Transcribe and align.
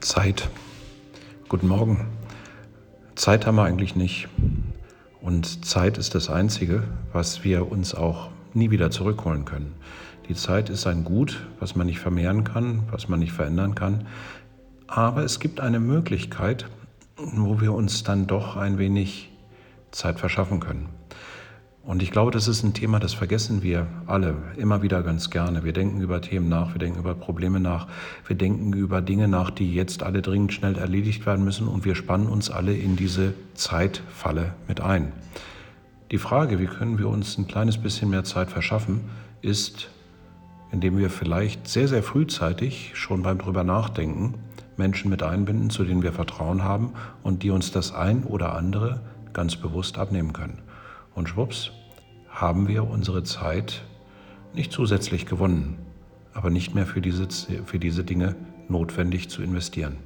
Zeit. 0.00 0.48
Guten 1.50 1.68
Morgen. 1.68 2.06
Zeit 3.16 3.44
haben 3.44 3.56
wir 3.56 3.64
eigentlich 3.64 3.96
nicht. 3.96 4.28
Und 5.20 5.66
Zeit 5.66 5.98
ist 5.98 6.14
das 6.14 6.30
Einzige, 6.30 6.84
was 7.12 7.44
wir 7.44 7.70
uns 7.70 7.94
auch 7.94 8.30
nie 8.54 8.70
wieder 8.70 8.90
zurückholen 8.90 9.44
können. 9.44 9.74
Die 10.28 10.34
Zeit 10.34 10.70
ist 10.70 10.86
ein 10.86 11.04
Gut, 11.04 11.46
was 11.58 11.76
man 11.76 11.86
nicht 11.86 11.98
vermehren 11.98 12.44
kann, 12.44 12.84
was 12.90 13.08
man 13.08 13.20
nicht 13.20 13.32
verändern 13.32 13.74
kann. 13.74 14.06
Aber 14.86 15.22
es 15.22 15.38
gibt 15.38 15.60
eine 15.60 15.80
Möglichkeit, 15.80 16.66
wo 17.16 17.60
wir 17.60 17.74
uns 17.74 18.02
dann 18.02 18.26
doch 18.26 18.56
ein 18.56 18.78
wenig 18.78 19.30
Zeit 19.90 20.18
verschaffen 20.18 20.60
können. 20.60 20.88
Und 21.90 22.04
ich 22.04 22.12
glaube, 22.12 22.30
das 22.30 22.46
ist 22.46 22.62
ein 22.62 22.72
Thema, 22.72 23.00
das 23.00 23.14
vergessen 23.14 23.64
wir 23.64 23.88
alle 24.06 24.36
immer 24.56 24.80
wieder 24.80 25.02
ganz 25.02 25.28
gerne. 25.28 25.64
Wir 25.64 25.72
denken 25.72 26.00
über 26.00 26.20
Themen 26.20 26.48
nach, 26.48 26.72
wir 26.72 26.78
denken 26.78 27.00
über 27.00 27.16
Probleme 27.16 27.58
nach, 27.58 27.88
wir 28.28 28.36
denken 28.36 28.72
über 28.74 29.02
Dinge 29.02 29.26
nach, 29.26 29.50
die 29.50 29.74
jetzt 29.74 30.04
alle 30.04 30.22
dringend 30.22 30.52
schnell 30.52 30.78
erledigt 30.78 31.26
werden 31.26 31.44
müssen 31.44 31.66
und 31.66 31.84
wir 31.84 31.96
spannen 31.96 32.28
uns 32.28 32.48
alle 32.48 32.76
in 32.76 32.94
diese 32.94 33.34
Zeitfalle 33.54 34.54
mit 34.68 34.80
ein. 34.80 35.10
Die 36.12 36.18
Frage, 36.18 36.60
wie 36.60 36.66
können 36.66 37.00
wir 37.00 37.08
uns 37.08 37.36
ein 37.38 37.48
kleines 37.48 37.76
bisschen 37.76 38.10
mehr 38.10 38.22
Zeit 38.22 38.52
verschaffen, 38.52 39.00
ist, 39.42 39.90
indem 40.70 40.96
wir 40.96 41.10
vielleicht 41.10 41.66
sehr, 41.66 41.88
sehr 41.88 42.04
frühzeitig 42.04 42.92
schon 42.94 43.22
beim 43.22 43.38
drüber 43.38 43.64
nachdenken, 43.64 44.34
Menschen 44.76 45.10
mit 45.10 45.24
einbinden, 45.24 45.70
zu 45.70 45.82
denen 45.82 46.04
wir 46.04 46.12
Vertrauen 46.12 46.62
haben 46.62 46.92
und 47.24 47.42
die 47.42 47.50
uns 47.50 47.72
das 47.72 47.92
ein 47.92 48.22
oder 48.22 48.54
andere 48.54 49.00
ganz 49.32 49.56
bewusst 49.56 49.98
abnehmen 49.98 50.32
können. 50.32 50.62
Und 51.16 51.28
schwupps, 51.28 51.72
haben 52.40 52.68
wir 52.68 52.88
unsere 52.88 53.22
Zeit 53.22 53.82
nicht 54.54 54.72
zusätzlich 54.72 55.26
gewonnen, 55.26 55.78
aber 56.32 56.48
nicht 56.48 56.74
mehr 56.74 56.86
für 56.86 57.02
diese, 57.02 57.28
für 57.66 57.78
diese 57.78 58.02
Dinge 58.02 58.34
notwendig 58.68 59.28
zu 59.28 59.42
investieren. 59.42 59.96